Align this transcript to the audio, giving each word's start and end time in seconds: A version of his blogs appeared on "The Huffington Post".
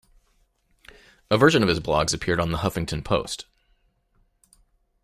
A 1.29 1.37
version 1.37 1.61
of 1.61 1.69
his 1.69 1.79
blogs 1.79 2.11
appeared 2.11 2.39
on 2.39 2.49
"The 2.49 2.57
Huffington 2.57 3.05
Post". 3.05 3.45